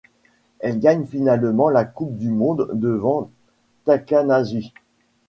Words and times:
Elle 0.57 0.79
gagne 0.79 1.05
finalement 1.05 1.69
la 1.69 1.85
Coupe 1.85 2.17
du 2.17 2.29
monde 2.31 2.71
devant 2.73 3.29
Takanashi. 3.85 4.73